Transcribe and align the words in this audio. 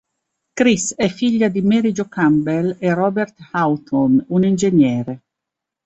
Kris 0.55 0.95
è 0.95 1.07
figlia 1.09 1.47
di 1.47 1.61
Mary 1.61 1.91
Jo 1.91 2.05
Campbell 2.07 2.75
e 2.79 2.91
Robert 2.91 3.35
Houghton, 3.53 4.25
un 4.29 4.43
ingegnere. 4.43 5.21